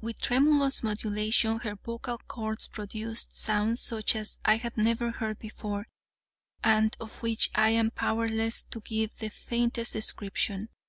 [0.00, 5.86] With tremulous modulation, her vocal chords produced sounds such as I had never heard before,
[6.64, 10.70] and of which I am powerless to give the faintest description.